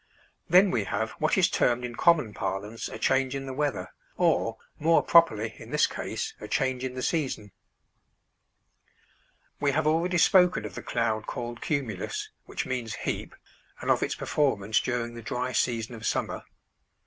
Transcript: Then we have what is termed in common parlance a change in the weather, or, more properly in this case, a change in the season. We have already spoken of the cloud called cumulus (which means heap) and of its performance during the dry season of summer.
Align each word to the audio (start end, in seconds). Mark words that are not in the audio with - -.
Then 0.49 0.71
we 0.71 0.85
have 0.85 1.11
what 1.19 1.37
is 1.37 1.47
termed 1.47 1.85
in 1.85 1.93
common 1.93 2.33
parlance 2.33 2.89
a 2.89 2.97
change 2.97 3.35
in 3.35 3.45
the 3.45 3.53
weather, 3.53 3.89
or, 4.17 4.57
more 4.79 5.03
properly 5.03 5.53
in 5.59 5.69
this 5.69 5.85
case, 5.85 6.33
a 6.41 6.47
change 6.47 6.83
in 6.83 6.95
the 6.95 7.03
season. 7.03 7.51
We 9.59 9.73
have 9.73 9.85
already 9.85 10.17
spoken 10.17 10.65
of 10.65 10.73
the 10.73 10.81
cloud 10.81 11.27
called 11.27 11.61
cumulus 11.61 12.31
(which 12.45 12.65
means 12.65 12.95
heap) 12.95 13.35
and 13.79 13.91
of 13.91 14.01
its 14.01 14.15
performance 14.15 14.79
during 14.79 15.13
the 15.13 15.21
dry 15.21 15.51
season 15.51 15.93
of 15.93 16.07
summer. 16.07 16.45